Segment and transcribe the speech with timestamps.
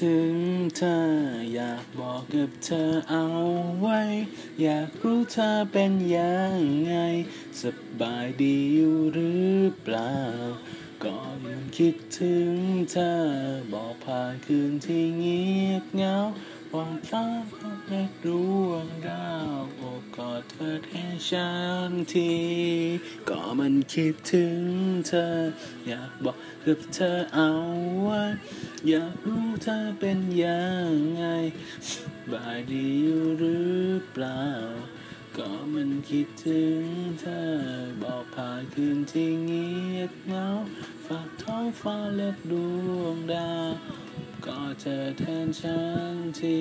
[0.00, 0.34] ถึง
[0.76, 0.98] เธอ
[1.54, 3.26] อยากบอกกับเธอเอา
[3.80, 4.00] ไว้
[4.62, 6.94] อยากรู้เธอเป็นยังไง
[7.60, 7.62] ส
[8.00, 10.14] บายดีอยู่หรือเปล่า
[11.04, 11.16] ก็
[11.46, 12.54] ยังคิดถึง
[12.90, 13.14] เธอ
[13.72, 16.16] บอกผ่านคืนที่เงียบเหงา
[16.72, 17.24] ความฟ้า
[17.54, 19.28] ก็ไม่รู้วงดา
[19.58, 21.50] วโอบกอดเธอให้ฉั
[21.90, 22.32] นที
[23.28, 24.62] ก็มันคิดถึง
[25.06, 25.28] เธอ
[25.88, 27.50] อยากบอกกับเธอเอา
[28.04, 31.24] ไอยากรู้เธอเป็นยังไง
[32.32, 34.44] บายดีอยู่หรือเปล่า
[35.36, 36.82] ก็มันคิดถึง
[37.20, 37.46] เธอ
[38.02, 40.46] บอกผ่านคืนที่เงียบเหงา
[41.06, 42.52] ฝากท้องฟ้าและด
[43.00, 43.70] วงดาว
[44.46, 45.80] ก็เธอแทนฉั
[46.14, 46.58] นที